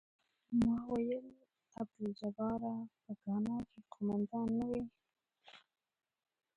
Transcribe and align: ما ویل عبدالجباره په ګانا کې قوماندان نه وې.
ما 0.59 0.77
ویل 0.91 1.27
عبدالجباره 1.79 2.73
په 3.03 3.11
ګانا 3.23 3.57
کې 3.69 3.79
قوماندان 3.91 4.47
نه 4.57 4.65
وې. 4.69 4.83